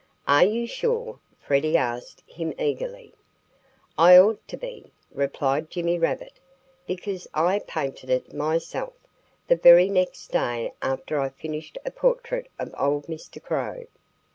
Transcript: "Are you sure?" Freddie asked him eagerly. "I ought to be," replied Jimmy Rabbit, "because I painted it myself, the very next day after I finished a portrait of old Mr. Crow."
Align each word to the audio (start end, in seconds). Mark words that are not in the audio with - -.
"Are 0.27 0.43
you 0.43 0.65
sure?" 0.65 1.19
Freddie 1.37 1.77
asked 1.77 2.23
him 2.25 2.55
eagerly. 2.57 3.13
"I 3.99 4.17
ought 4.17 4.47
to 4.47 4.57
be," 4.57 4.91
replied 5.13 5.69
Jimmy 5.69 5.99
Rabbit, 5.99 6.39
"because 6.87 7.27
I 7.35 7.59
painted 7.67 8.09
it 8.09 8.33
myself, 8.33 8.93
the 9.47 9.57
very 9.57 9.89
next 9.89 10.31
day 10.31 10.73
after 10.81 11.19
I 11.19 11.29
finished 11.29 11.77
a 11.85 11.91
portrait 11.91 12.47
of 12.57 12.73
old 12.79 13.05
Mr. 13.05 13.39
Crow." 13.39 13.85